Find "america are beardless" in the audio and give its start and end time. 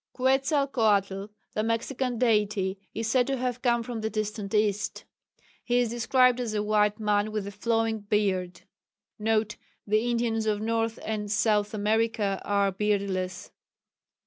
11.75-13.51